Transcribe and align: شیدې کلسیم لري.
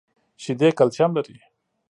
شیدې 0.43 0.69
کلسیم 0.77 1.11
لري. 1.17 1.37